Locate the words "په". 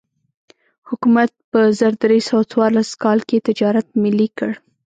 1.51-1.59